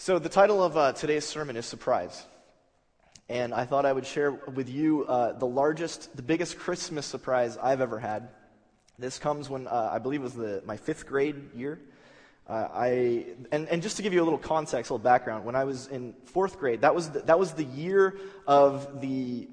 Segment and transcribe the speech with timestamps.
[0.00, 2.24] So, the title of uh, today's sermon is Surprise.
[3.28, 7.58] And I thought I would share with you uh, the largest, the biggest Christmas surprise
[7.60, 8.28] I've ever had.
[8.96, 11.80] This comes when uh, I believe it was the, my fifth grade year.
[12.48, 15.56] Uh, I, and, and just to give you a little context, a little background, when
[15.56, 19.48] I was in fourth grade, that was the, that was the year of the.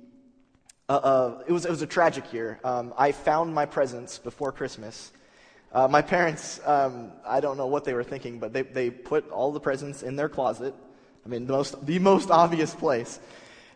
[0.88, 2.59] Uh, it, was, it was a tragic year.
[2.64, 5.12] Um, I found my presents before Christmas.
[5.75, 9.29] Uh, my parents, um, I don't know what they were thinking, but they, they put
[9.29, 10.73] all the presents in their closet.
[11.25, 13.20] I mean, the most, the most obvious place.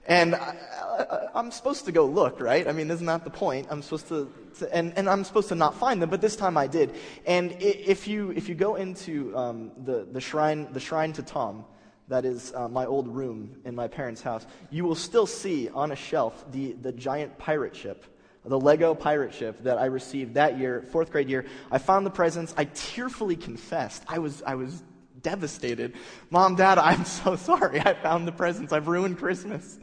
[0.07, 2.65] And I, am supposed to go look, right?
[2.69, 3.67] I mean, isn't that the point?
[3.69, 6.55] I'm supposed to, to, and, and I'm supposed to not find them, but this time
[6.55, 6.95] I did.
[7.25, 11.65] And if you, if you go into um, the, the, shrine, the shrine to Tom,
[12.07, 15.91] that is uh, my old room in my parents' house, you will still see on
[15.91, 18.05] a shelf the, the giant pirate ship
[18.45, 21.45] the Lego pirate ship that I received that year, fourth grade year.
[21.71, 22.53] I found the presents.
[22.57, 24.03] I tearfully confessed.
[24.07, 24.81] I was, I was
[25.21, 25.95] devastated.
[26.29, 27.79] Mom, Dad, I'm so sorry.
[27.81, 28.73] I found the presents.
[28.73, 29.77] I've ruined Christmas.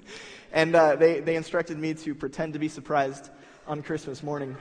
[0.52, 3.30] And uh, they, they instructed me to pretend to be surprised
[3.66, 4.56] on Christmas morning.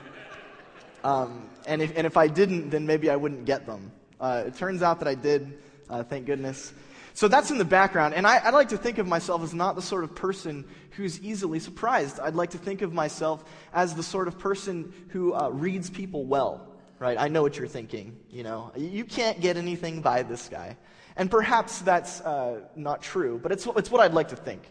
[1.03, 3.91] Um, and, if, and if I didn't, then maybe I wouldn't get them.
[4.19, 5.59] Uh, it turns out that I did,
[5.89, 6.73] uh, thank goodness.
[7.15, 8.13] So that's in the background.
[8.13, 11.21] And I, I like to think of myself as not the sort of person who's
[11.21, 12.19] easily surprised.
[12.19, 16.25] I'd like to think of myself as the sort of person who uh, reads people
[16.25, 16.67] well,
[16.99, 17.17] right?
[17.17, 18.17] I know what you're thinking.
[18.29, 20.75] You know, you can't get anything by this guy.
[21.15, 24.69] And perhaps that's uh, not true, but it's, it's what I'd like to think.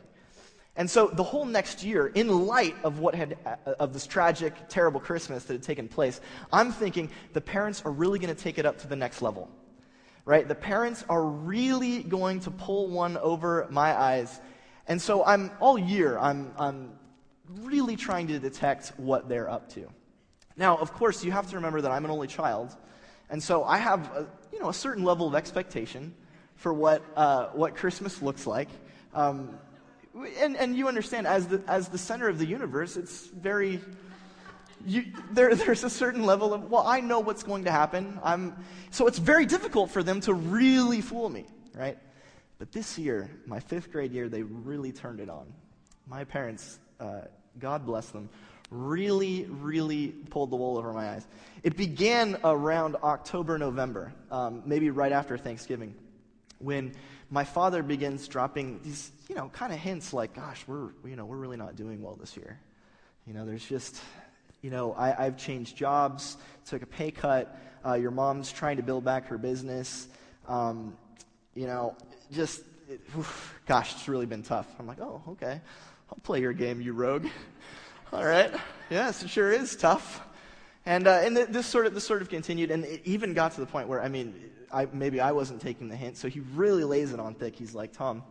[0.76, 4.52] And so the whole next year, in light of what had, uh, of this tragic,
[4.68, 6.20] terrible Christmas that had taken place,
[6.52, 9.50] I'm thinking the parents are really going to take it up to the next level
[10.24, 10.46] right?
[10.46, 14.40] The parents are really going to pull one over my eyes.
[14.86, 16.92] And so I'm all year, I'm, I'm
[17.60, 19.88] really trying to detect what they're up to.
[20.56, 22.74] Now, of course, you have to remember that I'm an only child.
[23.28, 26.14] And so I have a, you know, a certain level of expectation
[26.56, 28.68] for what, uh, what Christmas looks like.
[29.12, 29.58] Um,
[30.38, 33.80] and, and you understand, as the, as the center of the universe, it's very
[34.86, 38.18] you, there, there's a certain level of, well, I know what's going to happen.
[38.22, 38.56] I'm,
[38.90, 41.98] so it's very difficult for them to really fool me, right?
[42.58, 45.52] But this year, my fifth grade year, they really turned it on.
[46.06, 47.22] My parents, uh,
[47.58, 48.28] God bless them,
[48.70, 51.26] really, really pulled the wool over my eyes.
[51.62, 55.94] It began around October, November, um, maybe right after Thanksgiving,
[56.58, 56.94] when
[57.30, 61.24] my father begins dropping these, you know, kind of hints like, gosh, we're, you know,
[61.24, 62.60] we're really not doing well this year.
[63.26, 64.00] You know, there's just,
[64.64, 67.54] you know, I, have changed jobs, took a pay cut.
[67.84, 70.08] Uh, your mom's trying to build back her business.
[70.48, 70.96] Um,
[71.54, 71.94] you know,
[72.32, 74.66] just, it, oof, gosh, it's really been tough.
[74.78, 75.60] I'm like, oh, okay.
[76.08, 77.26] I'll play your game, you rogue.
[78.14, 78.50] All right.
[78.88, 80.22] Yes, it sure is tough.
[80.86, 83.60] And, uh, and this, sort of, this sort of continued, and it even got to
[83.60, 84.34] the point where, I mean,
[84.72, 87.54] I, maybe I wasn't taking the hint, so he really lays it on thick.
[87.54, 88.22] He's like, Tom,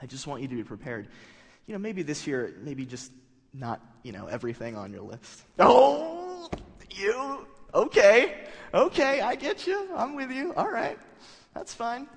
[0.00, 1.06] I just want you to be prepared.
[1.66, 3.12] You know, maybe this year, maybe just
[3.58, 5.42] not, you know, everything on your list.
[5.58, 6.50] Oh,
[6.90, 9.88] you, okay, okay, I get you.
[9.94, 10.52] I'm with you.
[10.54, 10.98] All right,
[11.54, 12.08] that's fine.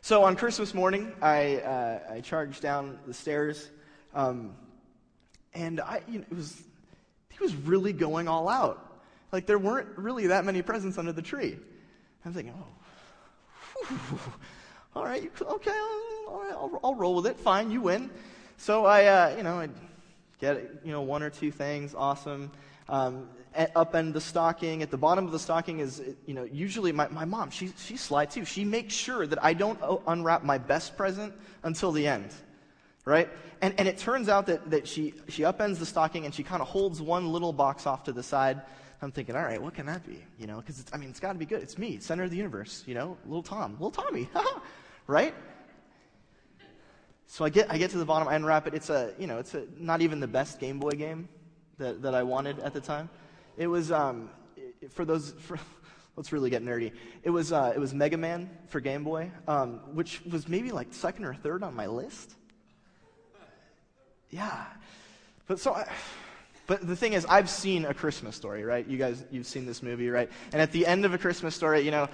[0.00, 3.70] So on Christmas morning, I, uh, I charged down the stairs,
[4.14, 4.54] um,
[5.54, 6.60] and I, you know, it was,
[7.30, 9.00] he was really going all out.
[9.30, 11.56] Like there weren't really that many presents under the tree.
[12.24, 14.18] I'm thinking, oh, whew,
[14.94, 15.70] all right, okay,
[16.28, 17.38] all right, I'll, I'll, roll with it.
[17.38, 18.10] Fine, you win.
[18.58, 19.68] So I, uh, you know, I
[20.42, 22.50] Get, you know, one or two things, awesome.
[22.88, 24.82] Um, upend the stocking.
[24.82, 28.00] At the bottom of the stocking is, you know, usually my, my mom, she, she's
[28.00, 28.44] sly too.
[28.44, 31.32] She makes sure that I don't unwrap my best present
[31.62, 32.30] until the end,
[33.04, 33.30] right?
[33.60, 36.60] And, and it turns out that, that she, she upends the stocking and she kind
[36.60, 38.62] of holds one little box off to the side.
[39.00, 40.24] I'm thinking, all right, what can that be?
[40.40, 41.62] You know, because I mean, it's got to be good.
[41.62, 42.82] It's me, center of the universe.
[42.84, 44.28] You know, little Tom, little Tommy,
[45.06, 45.36] right?
[47.32, 48.74] So I get, I get to the bottom, I unwrap it.
[48.74, 51.30] It's a, you know, it's a, not even the best Game Boy game
[51.78, 53.08] that, that I wanted at the time.
[53.56, 54.28] It was, um,
[54.90, 55.58] for those, for,
[56.14, 56.92] let's really get nerdy.
[57.22, 60.92] It was, uh, it was Mega Man for Game Boy, um, which was maybe like
[60.92, 62.34] second or third on my list.
[64.28, 64.66] Yeah.
[65.46, 65.90] But so, I,
[66.66, 68.86] but the thing is, I've seen A Christmas Story, right?
[68.86, 70.30] You guys, you've seen this movie, right?
[70.52, 72.10] And at the end of A Christmas Story, you know,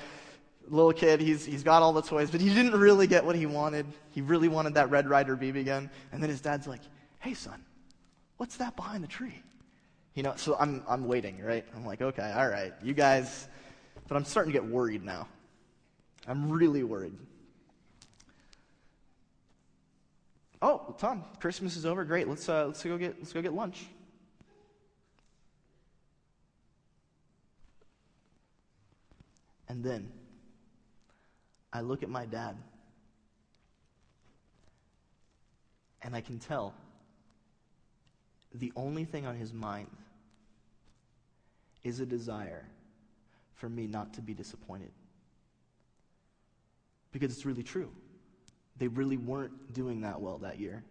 [0.70, 3.46] little kid, he's, he's got all the toys, but he didn't really get what he
[3.46, 3.86] wanted.
[4.10, 5.90] He really wanted that Red Ryder BB gun.
[6.12, 6.80] And then his dad's like,
[7.20, 7.64] hey, son,
[8.36, 9.42] what's that behind the tree?
[10.14, 11.64] You know, so I'm, I'm waiting, right?
[11.74, 13.48] I'm like, okay, all right, you guys.
[14.08, 15.28] But I'm starting to get worried now.
[16.26, 17.14] I'm really worried.
[20.60, 22.04] Oh, Tom, Christmas is over.
[22.04, 22.28] Great.
[22.28, 23.86] Let's, uh, let's, go, get, let's go get lunch.
[29.68, 30.10] And then
[31.72, 32.56] I look at my dad
[36.02, 36.74] And I can tell
[38.54, 39.88] the only thing on his mind
[41.82, 42.64] is a desire
[43.54, 44.90] for me not to be disappointed.
[47.12, 47.90] Because it's really true.
[48.76, 50.84] They really weren't doing that well that year.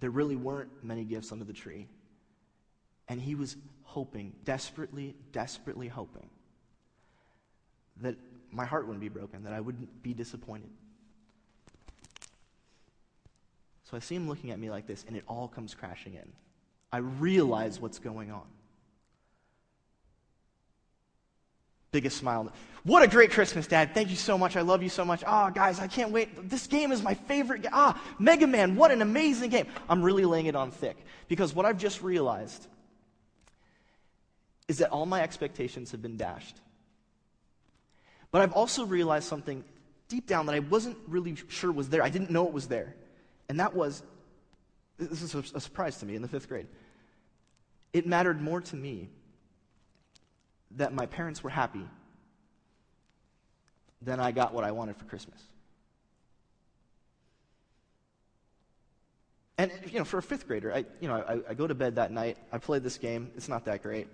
[0.00, 1.86] There really weren't many gifts under the tree.
[3.08, 6.28] And he was hoping, desperately, desperately hoping,
[8.00, 8.16] that
[8.52, 10.70] my heart wouldn't be broken, that I wouldn't be disappointed.
[13.90, 16.32] So I see him looking at me like this, and it all comes crashing in.
[16.92, 18.44] I realize what's going on.
[21.90, 22.52] Biggest smile.
[22.84, 23.94] What a great Christmas, Dad.
[23.94, 24.56] Thank you so much.
[24.56, 25.24] I love you so much.
[25.26, 26.48] Ah, oh, guys, I can't wait.
[26.50, 27.62] This game is my favorite.
[27.62, 29.66] Ga- ah, Mega Man, what an amazing game.
[29.88, 30.96] I'm really laying it on thick
[31.28, 32.66] because what I've just realized
[34.68, 36.56] is that all my expectations have been dashed.
[38.30, 39.64] But I've also realized something
[40.08, 42.02] deep down that I wasn't really sure was there.
[42.02, 42.94] I didn't know it was there.
[43.48, 44.02] And that was
[44.98, 46.66] this is a, surprise to me in the fifth grade.
[47.92, 49.08] It mattered more to me
[50.72, 51.86] that my parents were happy
[54.02, 55.40] than I got what I wanted for Christmas.
[59.56, 61.96] And you know, for a fifth grader, I you know I, I, go to bed
[61.96, 62.38] that night.
[62.52, 63.30] I play this game.
[63.36, 64.06] It's not that great.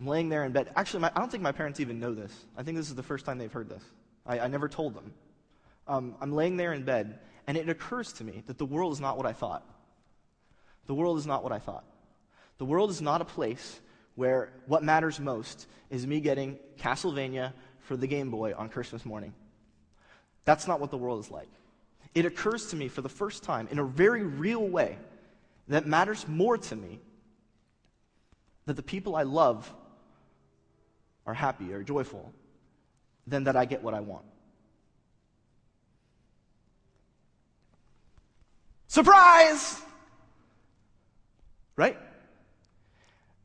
[0.00, 0.72] I'm laying there in bed.
[0.76, 2.32] Actually, my, I don't think my parents even know this.
[2.56, 3.82] I think this is the first time they've heard this.
[4.26, 5.12] I, I never told them.
[5.86, 9.00] Um, I'm laying there in bed, and it occurs to me that the world is
[9.00, 9.62] not what I thought.
[10.86, 11.84] The world is not what I thought.
[12.56, 13.80] The world is not a place
[14.14, 19.34] where what matters most is me getting Castlevania for the Game Boy on Christmas morning.
[20.44, 21.48] That's not what the world is like.
[22.14, 24.98] It occurs to me for the first time in a very real way
[25.68, 27.00] that matters more to me
[28.66, 29.72] that the people I love
[31.30, 32.32] are happy or joyful
[33.26, 34.24] than that I get what I want.
[38.88, 39.80] Surprise!
[41.76, 41.96] Right?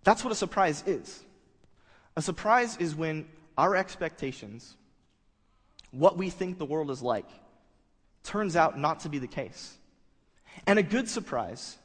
[0.03, 1.23] That's what a surprise is.
[2.15, 4.75] A surprise is when our expectations,
[5.91, 7.29] what we think the world is like,
[8.23, 9.77] turns out not to be the case.
[10.65, 11.77] And a good surprise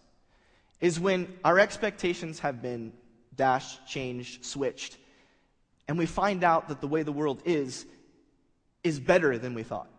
[0.81, 2.94] is when our expectations have been
[3.37, 4.97] dashed, changed, switched,
[5.90, 7.84] and we find out that the way the world is
[8.84, 9.90] is better than we thought.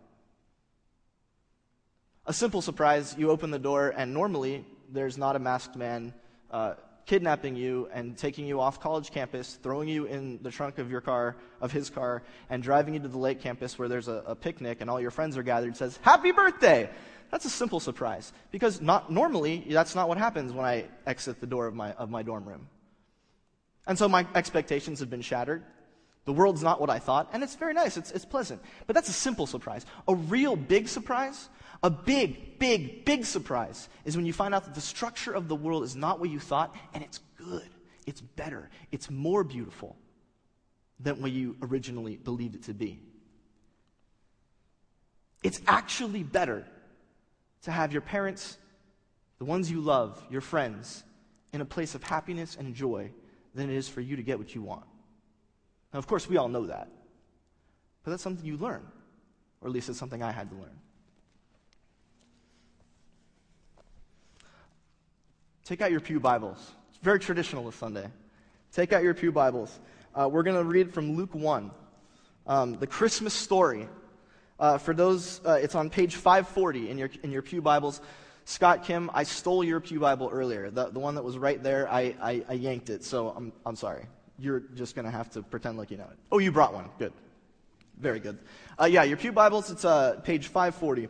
[2.24, 6.14] A simple surprise, you open the door, and normally there's not a masked man
[6.50, 10.90] uh, kidnapping you and taking you off college campus, throwing you in the trunk of
[10.90, 14.22] your car, of his car, and driving you to the lake campus where there's a,
[14.26, 16.88] a picnic and all your friends are gathered, says, Happy birthday!
[17.30, 18.32] That's a simple surprise.
[18.50, 22.08] Because not, normally, that's not what happens when I exit the door of my, of
[22.08, 22.66] my dorm room.
[23.86, 25.64] And so my expectations have been shattered.
[26.24, 28.62] The world's not what I thought, and it's very nice, it's, it's pleasant.
[28.86, 29.84] But that's a simple surprise.
[30.06, 31.48] A real big surprise
[31.82, 35.56] a big, big, big surprise is when you find out that the structure of the
[35.56, 37.68] world is not what you thought, and it's good,
[38.06, 39.96] it's better, it's more beautiful
[41.00, 43.00] than what you originally believed it to be.
[45.42, 46.64] It's actually better
[47.62, 48.58] to have your parents,
[49.38, 51.02] the ones you love, your friends,
[51.52, 53.10] in a place of happiness and joy
[53.56, 54.84] than it is for you to get what you want.
[55.92, 56.88] Now, of course, we all know that.
[58.04, 58.82] But that's something you learn,
[59.60, 60.76] or at least it's something I had to learn.
[65.64, 66.58] Take out your Pew Bibles.
[66.90, 68.06] It's very traditional this Sunday.
[68.72, 69.78] Take out your Pew Bibles.
[70.14, 71.70] Uh, we're going to read from Luke 1,
[72.46, 73.88] um, the Christmas story.
[74.58, 78.00] Uh, for those, uh, it's on page 540 in your, in your Pew Bibles.
[78.44, 80.70] Scott Kim, I stole your Pew Bible earlier.
[80.70, 83.76] The, the one that was right there, I, I, I yanked it, so I'm, I'm
[83.76, 84.06] sorry.
[84.42, 86.18] You're just going to have to pretend like you know it.
[86.32, 86.86] Oh, you brought one.
[86.98, 87.12] Good.
[87.96, 88.40] Very good.
[88.76, 91.08] Uh, yeah, your Pew Bibles, it's uh, page 540.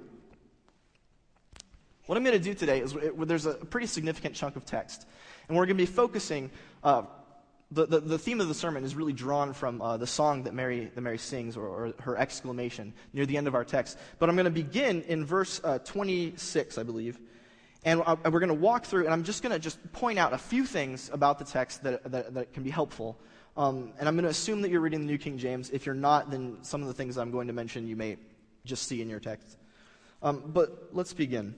[2.04, 5.06] What I'm going to do today is there's a pretty significant chunk of text,
[5.48, 6.50] and we're going to be focusing.
[6.84, 7.04] Uh,
[7.70, 10.52] the, the, the, theme of the sermon is really drawn from uh, the song that
[10.52, 13.96] Mary, that Mary sings, or, or, her exclamation near the end of our text.
[14.18, 17.18] But I'm going to begin in verse uh, 26, I believe.
[17.84, 20.32] And uh, we're going to walk through, and I'm just going to just point out
[20.32, 23.18] a few things about the text that, that, that can be helpful.
[23.56, 25.68] Um, and I'm going to assume that you're reading the New King James.
[25.70, 28.16] If you're not, then some of the things I'm going to mention you may
[28.64, 29.58] just see in your text.
[30.22, 31.54] Um, but let's begin.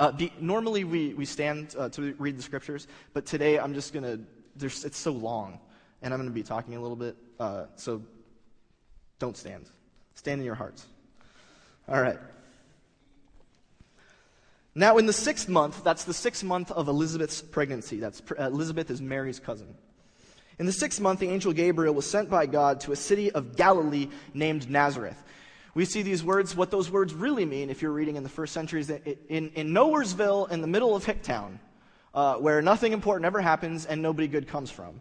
[0.00, 3.92] Uh, be, normally we, we stand uh, to read the scriptures, but today I'm just
[3.92, 5.60] going to, it's so long,
[6.02, 8.02] and I'm going to be talking a little bit, uh, so
[9.20, 9.70] don't stand.
[10.16, 10.86] Stand in your hearts.
[11.88, 12.18] All right.
[14.74, 18.00] Now, in the sixth month, that's the sixth month of Elizabeth's pregnancy.
[18.00, 19.74] That's Elizabeth is Mary's cousin.
[20.58, 23.56] In the sixth month, the angel Gabriel was sent by God to a city of
[23.56, 25.22] Galilee named Nazareth
[25.74, 28.52] We see these words, what those words really mean, if you're reading in the first
[28.52, 31.58] century, is that in, in Nowheresville, in the middle of Hicktown,
[32.14, 35.00] uh, where nothing important ever happens and nobody good comes from.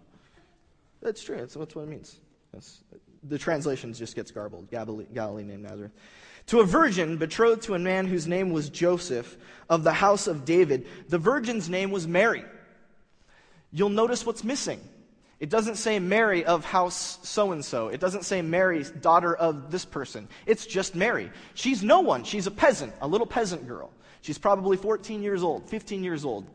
[1.02, 1.38] That's true.
[1.38, 2.20] That's, that's what it means.
[2.52, 2.84] That's,
[3.22, 4.72] the translations just gets garbled.
[4.72, 5.92] Galilee, Galilee named Nazareth.
[6.48, 9.38] To a virgin betrothed to a man whose name was Joseph
[9.70, 12.44] of the house of David, the virgin's name was Mary.
[13.72, 14.80] You'll notice what's missing.
[15.40, 17.90] It doesn't say Mary of house so and so.
[17.90, 20.28] It doesn't say Mary, daughter of this person.
[20.46, 21.32] It's just Mary.
[21.54, 22.24] She's no one.
[22.24, 23.92] She's a peasant, a little peasant girl.
[24.22, 26.46] She's probably 14 years old, 15 years old.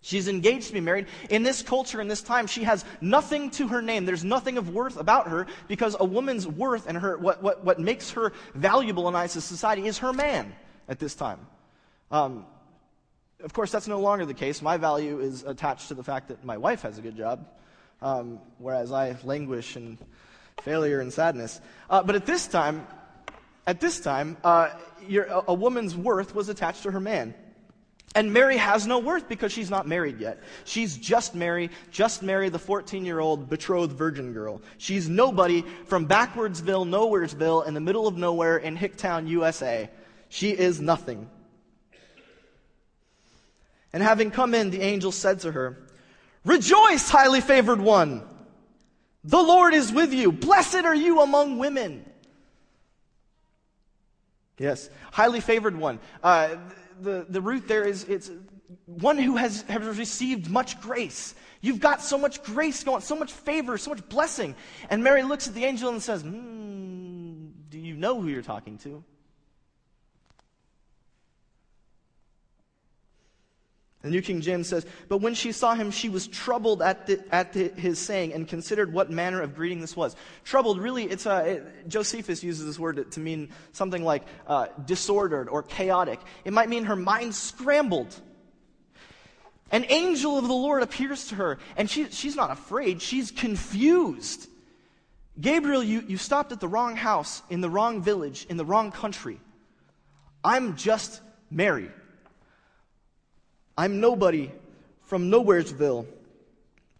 [0.00, 1.06] She's engaged to be married.
[1.28, 4.06] In this culture, in this time, she has nothing to her name.
[4.06, 7.80] There's nothing of worth about her because a woman's worth and her, what, what, what
[7.80, 10.54] makes her valuable in eyes of society is her man
[10.88, 11.40] at this time.
[12.10, 12.46] Um,
[13.42, 14.62] of course, that's no longer the case.
[14.62, 17.46] My value is attached to the fact that my wife has a good job
[18.02, 19.98] um, whereas I languish in
[20.62, 21.60] failure and sadness.
[21.88, 22.86] Uh, but at this time,
[23.66, 24.70] at this time, uh,
[25.10, 27.34] a, a woman's worth was attached to her man.
[28.14, 30.42] And Mary has no worth because she's not married yet.
[30.64, 34.62] She's just Mary, just Mary, the 14 year old betrothed virgin girl.
[34.78, 39.90] She's nobody from Backwardsville, Nowheresville, in the middle of nowhere in Hicktown, USA.
[40.28, 41.28] She is nothing.
[43.92, 45.78] And having come in, the angel said to her,
[46.44, 48.22] Rejoice, highly favored one.
[49.24, 50.32] The Lord is with you.
[50.32, 52.04] Blessed are you among women.
[54.58, 56.00] Yes, highly favored one.
[56.22, 56.56] Uh,
[57.00, 58.30] the, the root there is it's
[58.86, 61.34] one who has, has received much grace.
[61.60, 64.54] You've got so much grace going, so much favor, so much blessing.
[64.90, 68.78] And Mary looks at the angel and says, mm, Do you know who you're talking
[68.78, 69.02] to?
[74.08, 77.22] The New King James says, But when she saw him, she was troubled at, the,
[77.30, 80.16] at the, his saying and considered what manner of greeting this was.
[80.44, 84.68] Troubled, really, it's a, it, Josephus uses this word to, to mean something like uh,
[84.86, 86.20] disordered or chaotic.
[86.46, 88.18] It might mean her mind scrambled.
[89.70, 94.48] An angel of the Lord appears to her, and she, she's not afraid, she's confused.
[95.38, 98.90] Gabriel, you, you stopped at the wrong house, in the wrong village, in the wrong
[98.90, 99.38] country.
[100.42, 101.90] I'm just Mary.
[103.78, 104.50] I'm nobody
[105.04, 106.04] from Nowheresville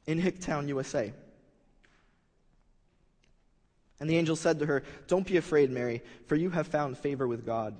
[0.06, 1.12] in Hicktown, USA.
[3.98, 7.26] And the angel said to her, Don't be afraid, Mary, for you have found favor
[7.26, 7.74] with God.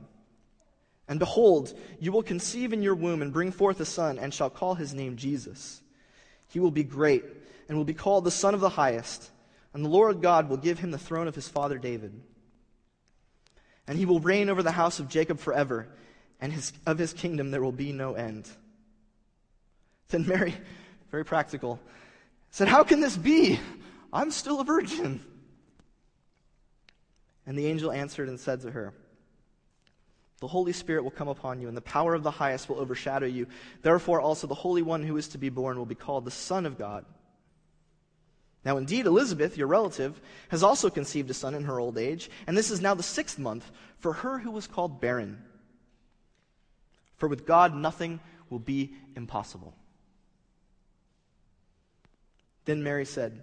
[1.07, 4.51] And behold, you will conceive in your womb and bring forth a son, and shall
[4.51, 5.81] call his name Jesus.
[6.49, 7.25] He will be great,
[7.69, 9.31] and will be called the Son of the Highest.
[9.75, 12.21] And the Lord God will give him the throne of his father David.
[13.87, 15.87] And he will reign over the house of Jacob forever,
[16.41, 18.49] and his, of his kingdom there will be no end.
[20.09, 20.55] Then Mary,
[21.11, 21.79] very practical,
[22.51, 23.61] said, How can this be?
[24.13, 25.21] I'm still a virgin.
[27.47, 28.95] And the angel answered and said to her,
[30.41, 33.27] The Holy Spirit will come upon you, and the power of the highest will overshadow
[33.27, 33.47] you.
[33.83, 36.65] Therefore, also the Holy One who is to be born will be called the Son
[36.65, 37.05] of God.
[38.65, 42.57] Now, indeed, Elizabeth, your relative, has also conceived a son in her old age, and
[42.57, 45.43] this is now the sixth month for her who was called barren.
[47.17, 49.75] For with God, nothing will be impossible.
[52.69, 53.43] Then Mary said,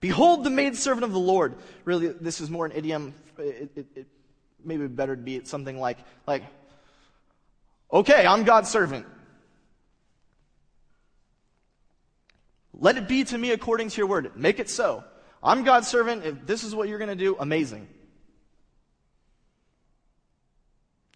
[0.00, 1.54] Behold the maidservant of the Lord.
[1.86, 3.14] Really, this is more an idiom.
[3.38, 4.06] It, it, it
[4.62, 6.42] maybe better to be something like, like,
[7.90, 9.06] okay, I'm God's servant.
[12.74, 14.30] Let it be to me according to your word.
[14.36, 15.04] Make it so.
[15.42, 16.26] I'm God's servant.
[16.26, 17.88] If this is what you're going to do, amazing.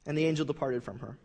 [0.07, 1.19] And the angel departed from her.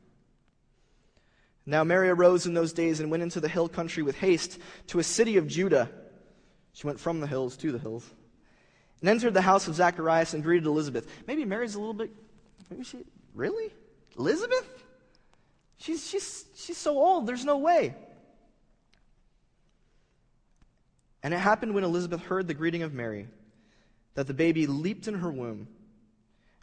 [1.66, 5.00] Now Mary arose in those days and went into the hill country with haste to
[5.00, 5.90] a city of Judah
[6.80, 8.10] she went from the hills to the hills
[9.02, 11.06] and entered the house of Zacharias and greeted Elizabeth.
[11.28, 12.10] Maybe Mary's a little bit,
[12.70, 13.00] maybe she,
[13.36, 13.70] really?
[14.18, 14.86] Elizabeth?
[15.76, 17.96] She's, she's, she's so old, there's no way.
[21.22, 23.28] And it happened when Elizabeth heard the greeting of Mary
[24.14, 25.68] that the baby leaped in her womb,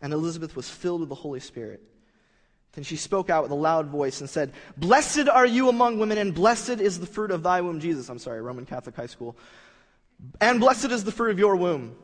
[0.01, 1.83] and Elizabeth was filled with the Holy Spirit.
[2.73, 6.17] Then she spoke out with a loud voice and said, Blessed are you among women,
[6.17, 8.09] and blessed is the fruit of thy womb, Jesus.
[8.09, 9.37] I'm sorry, Roman Catholic High School.
[10.41, 11.97] And blessed is the fruit of your womb.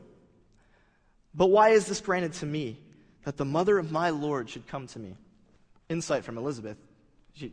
[1.35, 2.79] But why is this granted to me,
[3.25, 5.17] that the mother of my Lord should come to me?
[5.89, 6.77] Insight from Elizabeth.
[7.35, 7.53] She,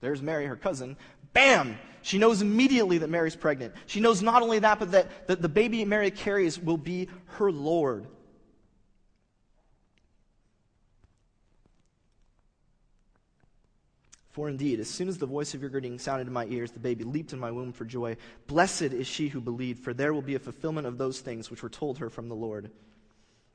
[0.00, 0.96] there's Mary, her cousin.
[1.32, 1.76] Bam!
[2.02, 3.74] She knows immediately that Mary's pregnant.
[3.86, 7.50] She knows not only that, but that, that the baby Mary carries will be her
[7.50, 8.06] Lord.
[14.34, 16.80] For indeed, as soon as the voice of your greeting sounded in my ears, the
[16.80, 18.16] baby leaped in my womb for joy.
[18.48, 21.62] Blessed is she who believed, for there will be a fulfillment of those things which
[21.62, 22.72] were told her from the Lord.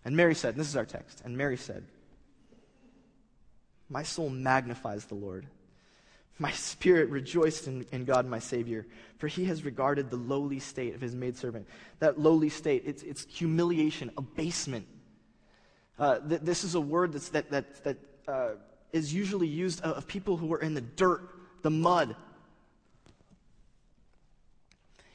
[0.06, 1.84] And Mary said, and this is our text, and Mary said,
[3.90, 5.48] My soul magnifies the Lord.
[6.42, 10.96] My spirit rejoiced in, in, God my Savior, for he has regarded the lowly state
[10.96, 11.68] of his maidservant.
[12.00, 14.88] That lowly state, it's, it's humiliation, abasement.
[16.00, 17.98] Uh, th- this is a word that's, that, that, that
[18.30, 18.52] uh,
[18.92, 21.22] is usually used of, people who are in the dirt,
[21.62, 22.16] the mud.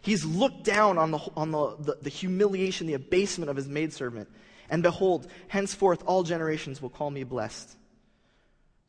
[0.01, 4.29] He's looked down on, the, on the, the, the humiliation, the abasement of his maidservant.
[4.71, 7.77] And behold, henceforth all generations will call me blessed.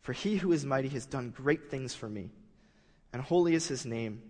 [0.02, 2.30] For he who is mighty has done great things for me,
[3.12, 4.22] and holy is his name.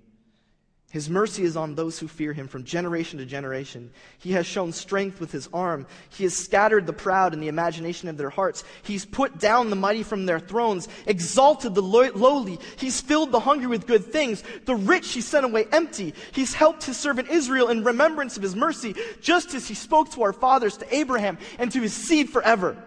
[0.96, 3.92] His mercy is on those who fear him from generation to generation.
[4.18, 5.88] He has shown strength with his arm.
[6.08, 8.64] He has scattered the proud in the imagination of their hearts.
[8.82, 12.60] He's put down the mighty from their thrones, exalted the lowly.
[12.78, 14.42] He's filled the hungry with good things.
[14.64, 16.14] The rich he sent away empty.
[16.32, 20.24] He's helped his servant Israel in remembrance of his mercy, just as he spoke to
[20.24, 22.82] our fathers, to Abraham, and to his seed forever.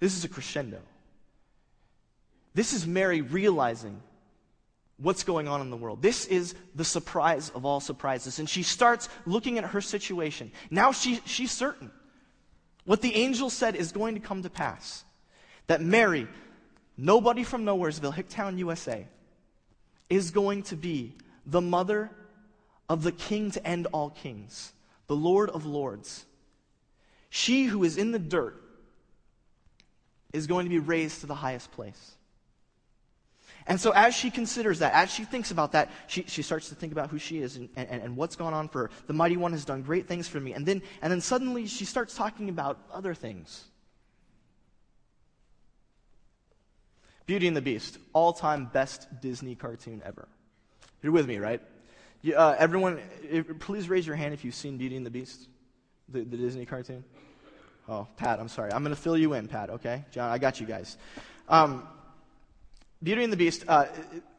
[0.00, 0.80] This is a crescendo.
[2.54, 4.00] This is Mary realizing
[4.96, 6.02] what's going on in the world.
[6.02, 8.38] This is the surprise of all surprises.
[8.38, 10.52] And she starts looking at her situation.
[10.70, 11.90] Now she, she's certain.
[12.84, 15.04] What the angel said is going to come to pass.
[15.66, 16.26] That Mary,
[16.96, 19.06] nobody from Nowheresville, Hicktown, USA,
[20.08, 21.14] is going to be
[21.44, 22.10] the mother
[22.88, 24.72] of the king to end all kings,
[25.06, 26.24] the Lord of lords.
[27.28, 28.62] She who is in the dirt
[30.32, 32.16] is going to be raised to the highest place.
[33.66, 36.74] And so, as she considers that, as she thinks about that, she, she starts to
[36.74, 38.90] think about who she is and, and, and what's gone on for her.
[39.06, 40.54] The mighty one has done great things for me.
[40.54, 43.64] And then, and then suddenly she starts talking about other things.
[47.26, 50.28] Beauty and the Beast, all time best Disney cartoon ever.
[51.02, 51.60] You're with me, right?
[52.22, 53.00] You, uh, everyone,
[53.60, 55.46] please raise your hand if you've seen Beauty and the Beast,
[56.08, 57.04] the, the Disney cartoon.
[57.88, 58.70] Oh, Pat, I'm sorry.
[58.70, 60.04] I'm going to fill you in, Pat, okay?
[60.10, 60.98] John, I got you guys.
[61.48, 61.88] Um,
[63.02, 63.86] Beauty and the Beast, uh,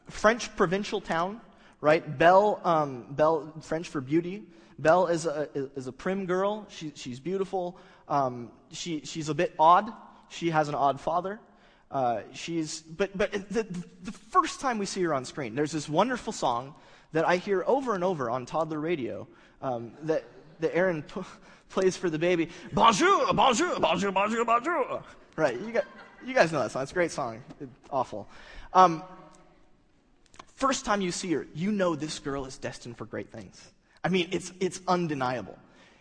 [0.07, 1.41] French provincial town,
[1.81, 2.17] right?
[2.19, 4.43] Belle, um, Belle, French for beauty.
[4.77, 6.67] Belle is a, is a prim girl.
[6.69, 7.79] She, she's beautiful.
[8.07, 9.91] Um, she, she's a bit odd.
[10.29, 11.39] She has an odd father.
[11.89, 13.65] Uh, she's, but, but the,
[14.03, 16.75] the first time we see her on screen, there's this wonderful song
[17.13, 19.27] that I hear over and over on toddler radio
[19.63, 20.23] um, that,
[20.59, 21.03] that Aaron
[21.69, 22.49] plays for the baby.
[22.73, 25.03] Bonjour, bonjour, bonjour, bonjour, bonjour.
[25.35, 25.85] Right, you, got,
[26.25, 26.83] you guys know that song.
[26.83, 27.41] It's a great song.
[27.61, 28.27] It's awful.
[28.73, 29.03] Um,
[30.55, 33.71] first time you see her, you know this girl is destined for great things.
[34.03, 35.57] I mean, it's, it's undeniable.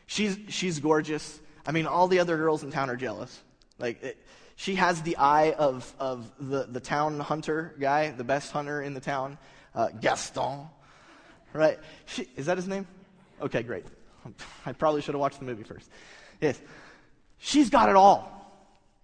[0.06, 1.40] She's, she's gorgeous.
[1.66, 3.40] I mean, all the other girls in town are jealous.
[3.78, 4.18] Like, it,
[4.56, 8.94] she has the eye of, of the, the town hunter guy, the best hunter in
[8.94, 9.38] the town,
[9.74, 10.66] uh, Gaston.
[11.52, 11.78] Right?
[12.06, 12.86] She, is that his name?
[13.40, 13.84] Okay, great.
[14.66, 15.90] I probably should have watched the movie first.
[16.40, 16.60] Yes.
[17.38, 18.34] She's got it all.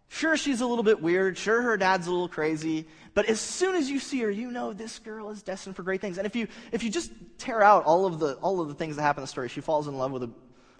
[0.08, 1.36] Sure, she's a little bit weird.
[1.36, 2.86] Sure, her dad's a little crazy.
[3.14, 6.00] But as soon as you see her, you know this girl is destined for great
[6.00, 6.18] things.
[6.18, 8.96] And if you, if you just tear out all of, the, all of the things
[8.96, 10.30] that happen in the story, she falls in love with a,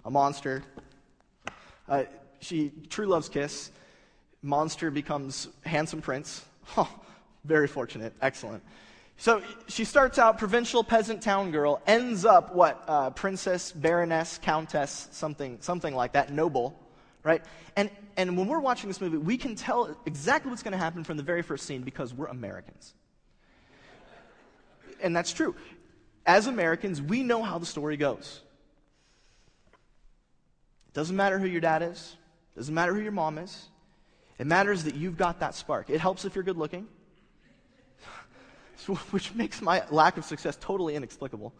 [0.05, 0.63] a monster.
[1.87, 2.03] Uh,
[2.39, 3.71] she, true love's kiss.
[4.41, 6.45] Monster becomes handsome prince.
[7.45, 8.13] Very fortunate.
[8.21, 8.63] Excellent.
[9.17, 12.83] So she starts out provincial peasant town girl, ends up what?
[12.87, 16.77] Uh, princess, baroness, countess, something, something like that, noble,
[17.23, 17.43] right?
[17.75, 21.03] And, and when we're watching this movie, we can tell exactly what's going to happen
[21.03, 22.93] from the very first scene because we're Americans.
[25.01, 25.55] And that's true.
[26.25, 28.41] As Americans, we know how the story goes.
[30.87, 32.15] It doesn't matter who your dad is,
[32.55, 33.69] it doesn't matter who your mom is.
[34.37, 35.89] It matters that you've got that spark.
[35.89, 36.87] It helps if you're good looking.
[39.11, 41.53] which makes my lack of success totally inexplicable.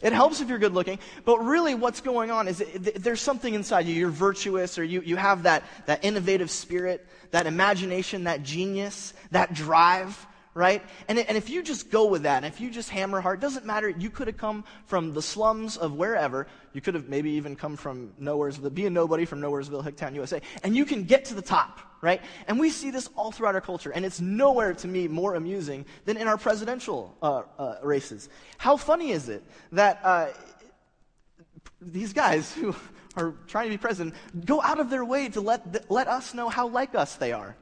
[0.00, 3.86] It helps if you're good looking, but really what's going on is there's something inside
[3.86, 3.94] you.
[3.94, 9.54] You're virtuous, or you, you have that, that innovative spirit, that imagination, that genius, that
[9.54, 10.26] drive,
[10.58, 10.82] right?
[11.06, 13.64] And, and if you just go with that, and if you just hammer hard, doesn't
[13.64, 13.88] matter.
[13.88, 16.48] You could have come from the slums of wherever.
[16.72, 20.42] You could have maybe even come from Nowheresville, be a nobody from Nowheresville, Hicktown, USA,
[20.64, 22.22] and you can get to the top right?
[22.46, 25.84] And we see this all throughout our culture, and it's nowhere to me more amusing
[26.04, 28.28] than in our presidential uh, uh, races.
[28.56, 29.42] How funny is it
[29.72, 30.28] that uh,
[31.80, 32.76] these guys who
[33.16, 36.48] are trying to be president go out of their way to let, let us know
[36.48, 37.56] how like us they are,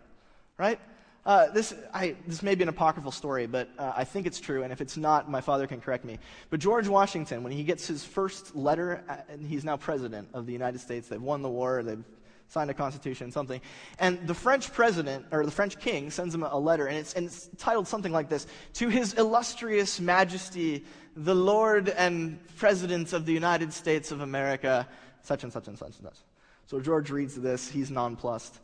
[0.58, 0.78] right?
[1.26, 4.62] Uh, this, I, this may be an apocryphal story, but uh, I think it's true,
[4.62, 6.20] and if it's not, my father can correct me.
[6.50, 10.46] But George Washington, when he gets his first letter, uh, and he's now president of
[10.46, 12.04] the United States, they've won the war, they've
[12.46, 13.60] signed a constitution, something.
[13.98, 17.26] And the French president, or the French king, sends him a letter, and it's, and
[17.26, 20.84] it's titled something like this To His Illustrious Majesty,
[21.16, 24.86] the Lord and President of the United States of America,
[25.22, 26.18] such and such and such and such.
[26.66, 28.60] So George reads this, he's nonplussed.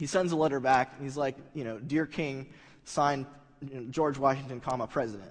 [0.00, 2.48] He sends a letter back, and he's like, you know, Dear King,
[2.84, 3.26] signed
[3.60, 5.30] you know, George Washington, comma, President.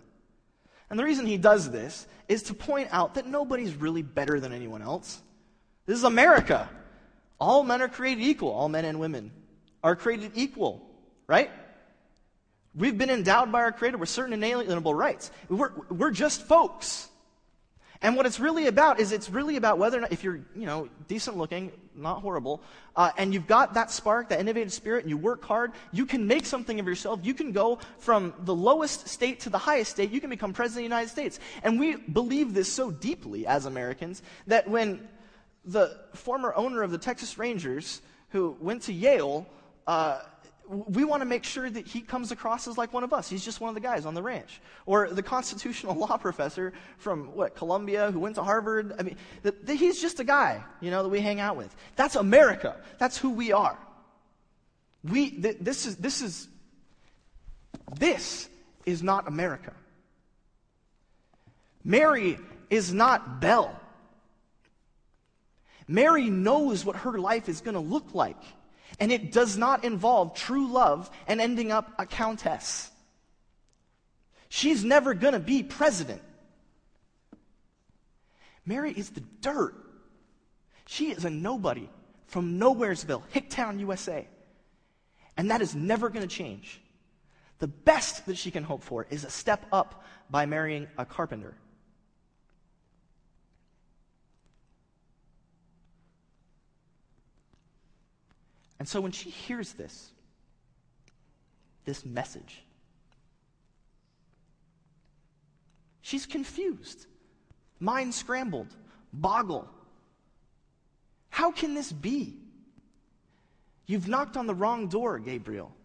[0.92, 4.54] And the reason he does this is to point out that nobody's really better than
[4.54, 5.24] anyone else.
[5.88, 6.70] This is America.
[7.40, 8.52] All men are created equal.
[8.52, 9.32] All men and women
[9.84, 10.88] are created equal,
[11.26, 11.50] right?
[12.76, 15.32] We've been endowed by our Creator with certain inalienable rights.
[15.50, 17.09] We're, we're just folks.
[18.02, 20.66] And what it's really about is it's really about whether or not, if you're, you
[20.66, 22.62] know, decent looking, not horrible,
[22.96, 26.26] uh, and you've got that spark, that innovative spirit, and you work hard, you can
[26.26, 27.20] make something of yourself.
[27.24, 30.12] You can go from the lowest state to the highest state.
[30.12, 31.40] You can become president of the United States.
[31.62, 35.06] And we believe this so deeply as Americans that when
[35.66, 39.46] the former owner of the Texas Rangers, who went to Yale,
[39.88, 40.22] uh,
[40.70, 43.28] we want to make sure that he comes across as like one of us.
[43.28, 44.62] He's just one of the guys on the ranch.
[44.86, 48.94] Or the constitutional law professor from, what, Columbia, who went to Harvard.
[49.00, 51.76] I mean, the, the, he's just a guy, you know, that we hang out with.
[51.96, 52.76] That's America.
[53.00, 53.78] That's who we are.
[55.04, 56.48] We, th- this is, this is,
[57.98, 58.48] this
[58.86, 59.74] is not America.
[61.84, 62.38] Mary
[62.70, 63.80] is not Belle.
[65.88, 68.38] Mary knows what her life is going to look like.
[69.00, 72.92] And it does not involve true love and ending up a countess.
[74.50, 76.22] She's never going to be president.
[78.66, 79.76] Mary is the dirt.
[80.86, 81.90] She is a nobody
[82.28, 84.28] from Nowheresville, Hicktown, USA.
[85.38, 86.82] And that is never going to change.
[87.60, 91.56] The best that she can hope for is a step up by marrying a carpenter.
[98.80, 100.12] And so when she hears this,
[101.86, 102.64] this message,
[106.02, 107.06] she's confused,
[107.80, 108.74] mind scrambled,
[109.12, 109.70] boggle.
[111.30, 112.38] How can this be?
[113.86, 115.76] You've knocked on the wrong door, Gabriel.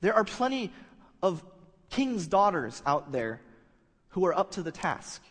[0.00, 0.72] There are plenty
[1.22, 1.42] of
[1.90, 3.40] king's daughters out there
[4.10, 5.22] who are up to the task.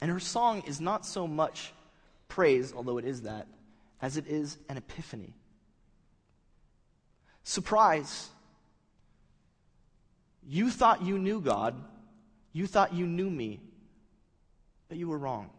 [0.00, 1.72] And her song is not so much
[2.28, 3.46] praise, although it is that,
[4.00, 5.32] as it is an epiphany.
[7.44, 8.28] Surprise.
[10.46, 11.74] You thought you knew God.
[12.52, 13.60] You thought you knew me.
[14.88, 15.50] But you were wrong.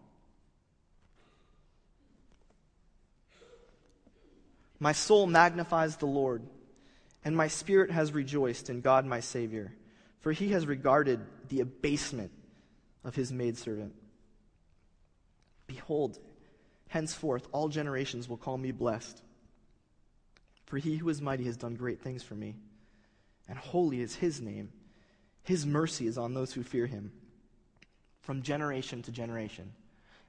[4.80, 6.44] My soul magnifies the Lord,
[7.26, 9.74] and my spirit has rejoiced in God my Savior,
[10.20, 11.20] for he has regarded
[11.50, 12.32] the abasement
[13.04, 13.94] of his maidservant.
[15.68, 16.18] Behold,
[16.88, 19.22] henceforth all generations will call me blessed.
[20.66, 22.56] For he who is mighty has done great things for me,
[23.48, 24.70] and holy is his name.
[25.44, 27.12] His mercy is on those who fear him
[28.22, 29.72] from generation to generation.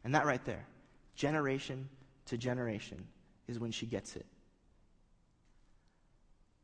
[0.05, 0.65] And that right there,
[1.17, 1.89] generation
[2.27, 3.07] to generation,
[3.49, 4.27] is when she gets it.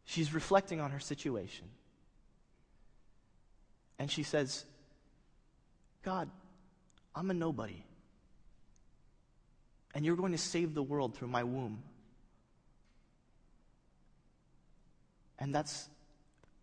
[0.04, 1.66] She's reflecting on her situation.
[3.98, 4.64] And she says,
[6.04, 6.28] God,
[7.16, 7.82] I'm a nobody
[9.94, 11.82] and you're going to save the world through my womb.
[15.38, 15.88] And that's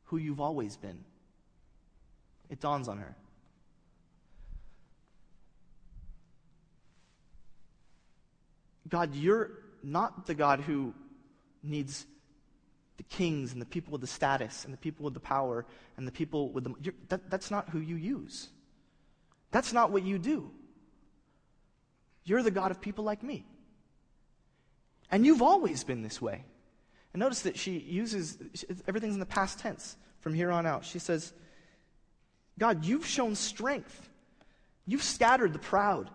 [0.05, 1.03] who you've always been.
[2.49, 3.15] It dawns on her.
[8.89, 10.93] God, you're not the God who
[11.63, 12.05] needs
[12.97, 15.65] the kings and the people with the status and the people with the power
[15.95, 16.93] and the people with the.
[17.07, 18.49] That, that's not who you use.
[19.51, 20.51] That's not what you do.
[22.23, 23.45] You're the God of people like me.
[25.10, 26.43] And you've always been this way.
[27.13, 28.38] And notice that she uses
[28.88, 30.86] everything's in the past tense from here on out.
[30.86, 31.34] She says,
[32.57, 34.10] God, you've shown strength.
[34.86, 36.10] You've scattered the proud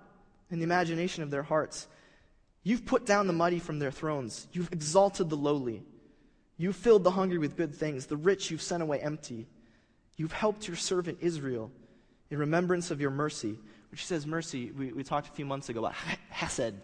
[0.51, 1.87] in the imagination of their hearts.
[2.62, 4.49] You've put down the mighty from their thrones.
[4.53, 5.83] You've exalted the lowly.
[6.57, 8.07] You've filled the hungry with good things.
[8.07, 9.47] The rich you've sent away empty.
[10.16, 11.71] You've helped your servant Israel
[12.31, 13.59] in remembrance of your mercy
[13.90, 14.70] which says mercy.
[14.70, 15.94] We, we talked a few months ago about
[16.31, 16.75] hesed,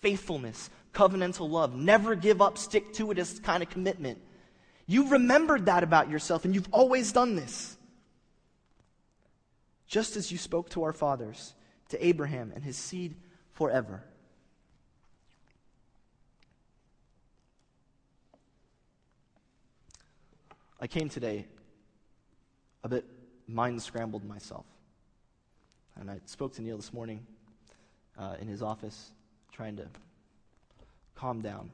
[0.00, 4.18] faithfulness, covenantal love, never give up, stick to it kind of commitment.
[4.86, 7.76] You remembered that about yourself, and you've always done this.
[9.86, 11.54] Just as you spoke to our fathers,
[11.88, 13.14] to Abraham and his seed
[13.52, 14.02] forever.
[20.80, 21.46] I came today
[22.84, 23.04] a bit
[23.48, 24.66] mind scrambled myself.
[25.98, 27.26] And I spoke to Neil this morning
[28.18, 29.10] uh, in his office,
[29.52, 29.86] trying to
[31.14, 31.70] calm down.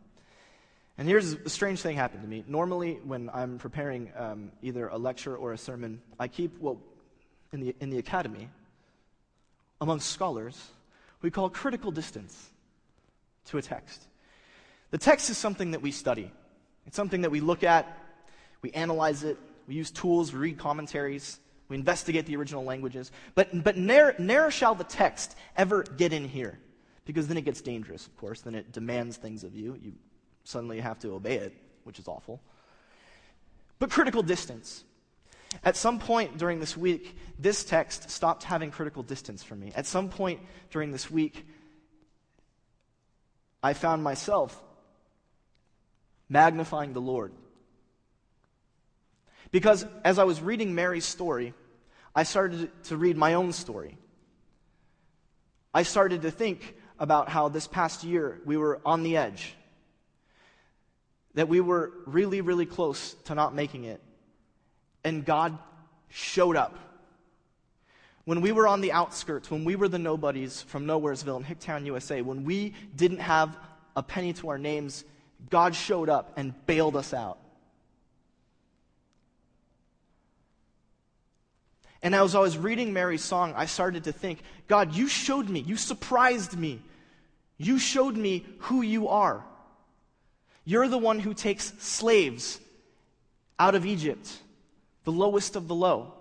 [0.98, 2.44] And here's a strange thing happened to me.
[2.46, 6.76] Normally, when I'm preparing um, either a lecture or a sermon, I keep what
[7.52, 8.48] in the, in the academy,
[9.80, 10.70] among scholars,
[11.20, 12.50] we call critical distance
[13.46, 14.02] to a text.
[14.90, 16.30] The text is something that we study,
[16.86, 17.98] it's something that we look at,
[18.60, 21.40] we analyze it, we use tools, we read commentaries,
[21.72, 23.10] we investigate the original languages.
[23.34, 26.58] But, but ne'er, ne'er shall the text ever get in here,
[27.06, 28.42] because then it gets dangerous, of course.
[28.42, 29.78] Then it demands things of you.
[29.82, 29.94] You
[30.44, 32.42] suddenly have to obey it, which is awful.
[33.78, 34.84] But critical distance.
[35.64, 39.72] At some point during this week, this text stopped having critical distance for me.
[39.74, 41.46] At some point during this week,
[43.62, 44.62] I found myself
[46.28, 47.32] magnifying the Lord.
[49.52, 51.54] Because as I was reading Mary's story,
[52.14, 53.96] I started to read my own story.
[55.72, 59.54] I started to think about how this past year we were on the edge,
[61.34, 64.02] that we were really, really close to not making it,
[65.02, 65.58] and God
[66.10, 66.78] showed up.
[68.24, 71.86] When we were on the outskirts, when we were the nobodies from Nowheresville in Hicktown,
[71.86, 73.56] USA, when we didn't have
[73.96, 75.04] a penny to our names,
[75.50, 77.38] God showed up and bailed us out.
[82.02, 85.60] And as I was reading Mary's song, I started to think, God, you showed me,
[85.60, 86.82] you surprised me.
[87.58, 89.44] You showed me who you are.
[90.64, 92.58] You're the one who takes slaves
[93.58, 94.28] out of Egypt,
[95.04, 96.14] the lowest of the low.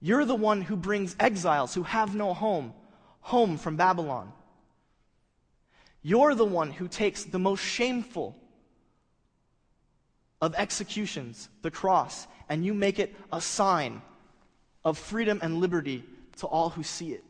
[0.00, 2.74] You're the one who brings exiles who have no home
[3.20, 4.32] home from Babylon.
[6.02, 8.36] You're the one who takes the most shameful
[10.42, 14.02] of executions, the cross, and you make it a sign
[14.84, 16.04] of freedom and liberty
[16.38, 17.24] to all who see it.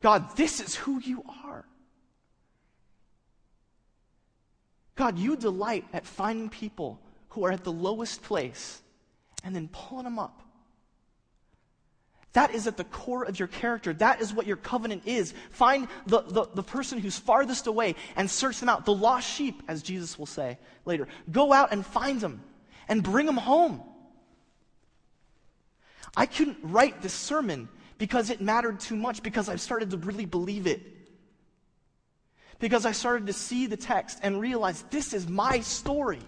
[0.00, 1.64] God, this is who you are.
[4.96, 8.82] God, you delight at finding people who are at the lowest place
[9.44, 10.42] and then pulling them up.
[12.32, 13.92] That is at the core of your character.
[13.92, 15.34] That is what your covenant is.
[15.50, 18.84] Find the, the, the, person who's farthest away and search them out.
[18.84, 21.08] The lost sheep, as Jesus will say later.
[21.32, 22.42] Go out and find them
[22.88, 23.82] and bring them home.
[26.16, 27.68] I couldn't write this sermon
[27.98, 30.80] because it mattered too much, because I started to really believe it.
[32.58, 36.20] Because I started to see the text and realize this is my story.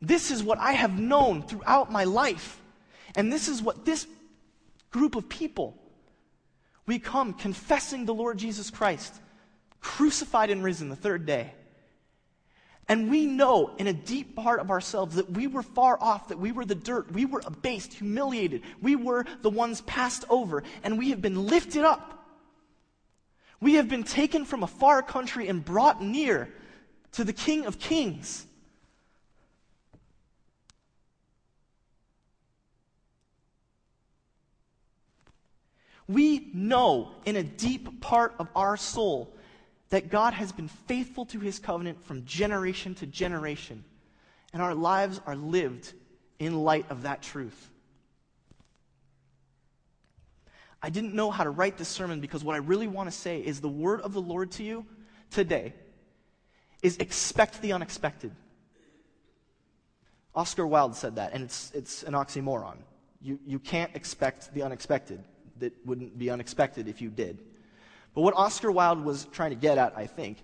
[0.00, 2.60] This is what I have known throughout my life.
[3.14, 4.06] And this is what this
[4.90, 5.76] group of people,
[6.86, 9.14] we come confessing the Lord Jesus Christ,
[9.80, 11.52] crucified and risen the third day.
[12.88, 16.38] And we know in a deep part of ourselves that we were far off, that
[16.38, 20.96] we were the dirt, we were abased, humiliated, we were the ones passed over, and
[20.96, 22.12] we have been lifted up.
[23.60, 26.48] We have been taken from a far country and brought near
[27.12, 28.46] to the King of Kings.
[36.06, 39.35] We know in a deep part of our soul
[39.90, 43.84] that God has been faithful to his covenant from generation to generation,
[44.52, 45.92] and our lives are lived
[46.38, 47.70] in light of that truth.
[50.82, 53.40] I didn't know how to write this sermon because what I really want to say
[53.40, 54.86] is the word of the Lord to you
[55.30, 55.74] today
[56.82, 58.32] is expect the unexpected.
[60.34, 62.76] Oscar Wilde said that, and it's, it's an oxymoron.
[63.22, 65.24] You, you can't expect the unexpected.
[65.58, 67.38] That wouldn't be unexpected if you did.
[68.16, 70.38] But what Oscar Wilde was trying to get at, I think,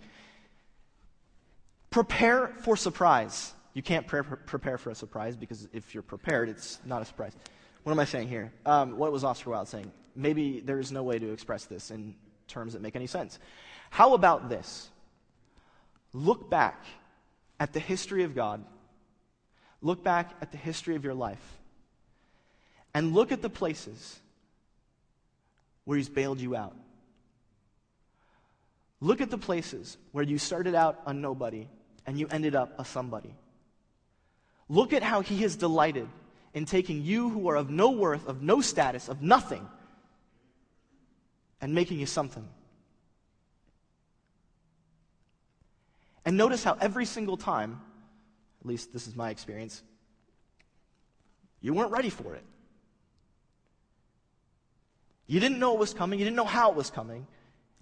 [1.89, 3.55] prepare for surprise.
[3.73, 7.33] You can't pre- prepare for a surprise because if you're prepared, it's not a surprise.
[7.83, 8.53] What am I saying here?
[8.67, 9.91] Um, what was Oscar Wilde saying?
[10.15, 12.15] Maybe there's no way to express this in
[12.47, 13.39] terms that make any sense.
[13.89, 14.91] How about this?
[16.13, 16.85] Look back
[17.59, 18.63] at the history of God,
[19.81, 21.59] look back at the history of your life,
[22.93, 24.21] and look at the places
[25.87, 26.77] where He's bailed you out.
[29.03, 31.67] Look at the places where you started out a nobody
[32.07, 33.35] and you ended up a somebody.
[34.69, 36.09] Look at how he has delighted
[36.55, 39.69] in taking you who are of no worth, of no status, of nothing,
[41.61, 42.49] and making you something.
[46.25, 47.81] And notice how every single time,
[48.61, 49.83] at least this is my experience,
[51.61, 52.45] you weren't ready for it.
[55.27, 57.27] You didn't know it was coming, you didn't know how it was coming.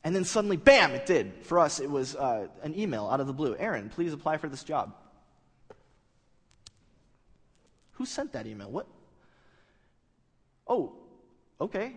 [0.02, 1.32] And then suddenly, bam, it did.
[1.42, 4.48] For us, it was uh, an email out of the blue Aaron, please apply for
[4.48, 4.94] this job.
[7.92, 8.70] Who sent that email?
[8.70, 8.86] What?
[10.66, 10.94] Oh,
[11.60, 11.96] okay.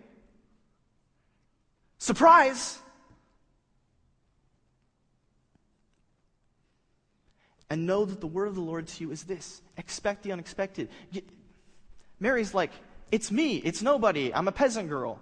[1.97, 2.79] Surprise!
[7.69, 10.89] And know that the word of the Lord to you is this expect the unexpected.
[12.19, 12.71] Mary's like,
[13.11, 15.21] It's me, it's nobody, I'm a peasant girl.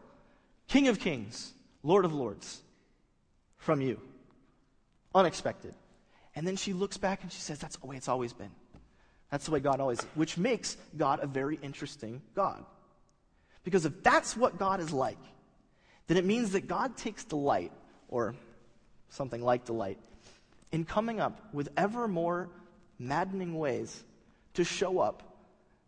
[0.68, 2.64] King of kings, Lord of lords,
[3.62, 4.00] from you.
[5.16, 5.74] Unexpected.
[6.36, 8.52] And then she looks back and she says, That's the way it's always been.
[9.30, 12.66] That's the way God always, which makes God a very interesting God.
[13.64, 15.18] Because if that's what God is like,
[16.08, 17.72] then it means that God takes delight,
[18.10, 18.36] or
[19.10, 19.98] something like delight,
[20.72, 22.50] in coming up with ever more
[23.00, 24.04] maddening ways
[24.56, 25.24] to show up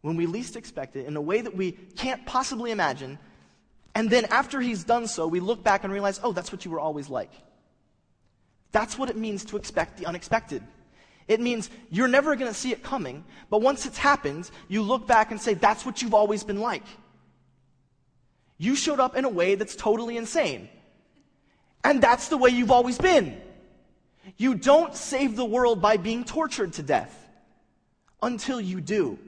[0.01, 3.17] when we least expect it in a way that we can't possibly imagine.
[3.95, 6.71] And then after he's done so, we look back and realize, oh, that's what you
[6.71, 7.31] were always like.
[8.73, 10.61] That's what it means to expect the unexpected.
[11.27, 15.07] It means you're never going to see it coming, but once it's happened, you look
[15.07, 16.83] back and say, that's what you've always been like.
[18.57, 20.67] You showed up in a way that's totally insane.
[21.83, 23.39] And that's the way you've always been.
[24.37, 27.29] You don't save the world by being tortured to death
[28.21, 29.19] until you do.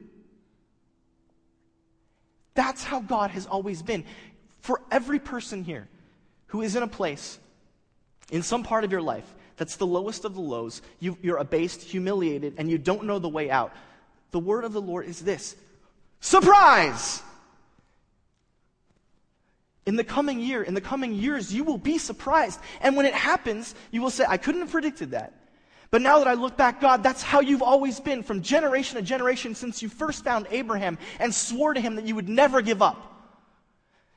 [2.55, 4.05] That's how God has always been.
[4.61, 5.87] For every person here
[6.47, 7.37] who is in a place,
[8.31, 9.25] in some part of your life,
[9.57, 13.29] that's the lowest of the lows, you, are abased, humiliated, and you don't know the
[13.29, 13.73] way out.
[14.31, 15.55] The word of the Lord is this
[16.19, 17.21] Surprise!
[19.85, 22.59] In the coming year, in the coming years, you will be surprised.
[22.81, 25.33] And when it happens, you will say, I couldn't have predicted that.
[25.91, 29.03] But now that I look back, God, that's how you've always been from generation to
[29.03, 32.81] generation since you first found Abraham and swore to him that you would never give
[32.81, 33.11] up.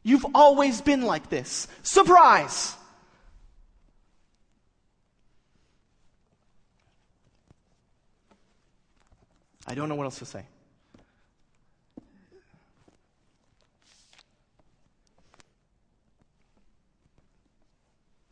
[0.03, 1.69] You've always been like this.
[1.83, 2.75] Surprise!
[9.69, 10.47] I don't know what else to say.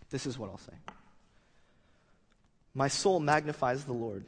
[0.08, 0.72] This is what I'll say
[2.74, 4.24] My soul magnifies the Lord.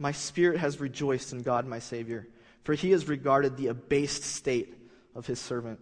[0.00, 2.26] My spirit has rejoiced in God, my Savior,
[2.64, 4.74] for he has regarded the abased state
[5.14, 5.78] of his servant.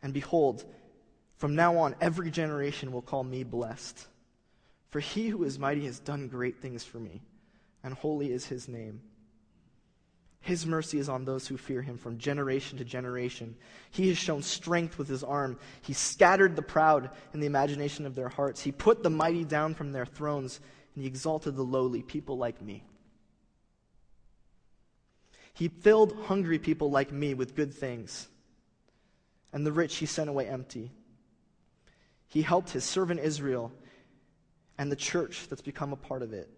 [0.00, 0.64] And behold,
[1.36, 4.06] from now on, every generation will call me blessed.
[4.90, 7.20] For he who is mighty has done great things for me,
[7.82, 9.00] and holy is his name.
[10.40, 13.56] His mercy is on those who fear him from generation to generation.
[13.90, 15.58] He has shown strength with his arm.
[15.82, 18.62] He scattered the proud in the imagination of their hearts.
[18.62, 20.60] He put the mighty down from their thrones,
[20.94, 22.84] and he exalted the lowly, people like me.
[25.52, 28.28] He filled hungry people like me with good things,
[29.52, 30.92] and the rich he sent away empty.
[32.28, 33.72] He helped his servant Israel
[34.78, 36.48] and the church that's become a part of it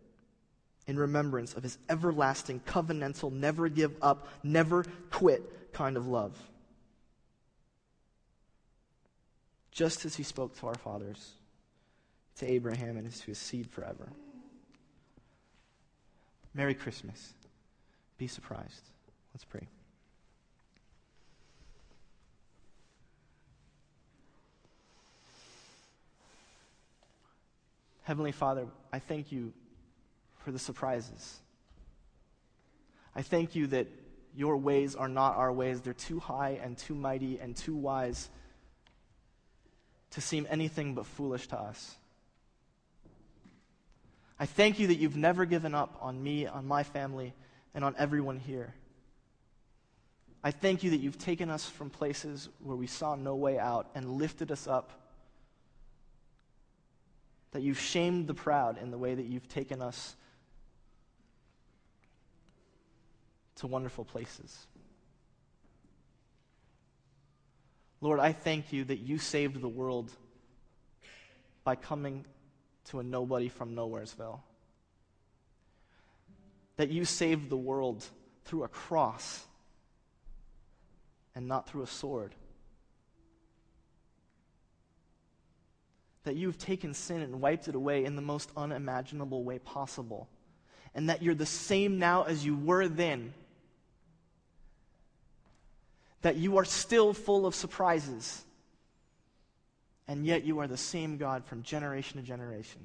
[0.91, 6.37] in remembrance of his everlasting, covenantal, never give up, never quit kind of love.
[9.71, 11.35] Just as he spoke to our fathers,
[12.39, 14.09] to Abraham and to his seed forever.
[16.55, 17.35] Merry Christmas.
[18.19, 18.83] Be surprised.
[19.33, 19.69] Let's pray.
[28.03, 29.53] Heavenly Father, I thank you
[30.41, 31.41] for the surprises.
[33.15, 33.89] I thank you that
[34.35, 35.81] your ways are not our ways.
[35.81, 38.31] They're too high and too mighty and too wise
[40.11, 41.97] to seem anything but foolish to us.
[44.39, 47.35] I thank you that you've never given up on me, on my family,
[47.75, 48.75] and on everyone here.
[50.43, 53.91] I thank you that you've taken us from places where we saw no way out
[53.95, 54.93] and lifted us up.
[57.53, 60.17] That you've shamed the proud in the way that you've taken us
[63.61, 64.67] to wonderful places.
[68.01, 70.11] Lord, I thank you that you saved the world
[71.63, 72.25] by coming
[72.87, 74.41] to a nobody from Nowheresville.
[76.77, 78.03] That you saved the world
[78.47, 79.45] through a cross
[81.35, 82.35] and not through a sword.
[86.25, 90.31] That you've taken sin and wiped it away in the most unimaginable way possible.
[90.95, 93.35] And that you're the same now as you were then
[96.23, 98.45] that you are still full of surprises,
[100.07, 102.81] and yet you are the same God from generation to generation.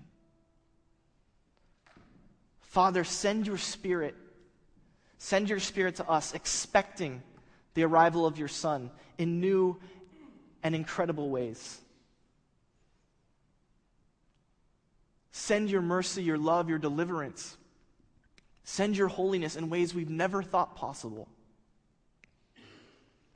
[2.61, 4.15] Father, send your spirit.
[5.17, 7.23] Send your spirit to us, expecting
[7.73, 9.77] the arrival of your Son in new
[10.61, 11.79] and incredible ways.
[15.31, 17.57] Send your mercy, your love, your deliverance.
[18.63, 21.27] Send your holiness in ways we've never thought possible.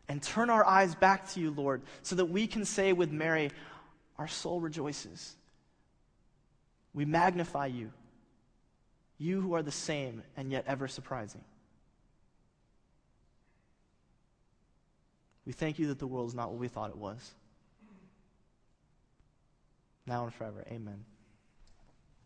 [0.10, 3.52] And turn our eyes back to you, Lord, so that we can say with Mary,
[4.18, 5.36] Our soul rejoices.
[6.94, 7.92] We magnify you,
[9.20, 11.44] you who are the same and yet ever surprising.
[15.46, 17.34] We thank you that the world is not what we thought it was.
[20.06, 20.66] Now and forever.
[20.70, 21.06] Amen.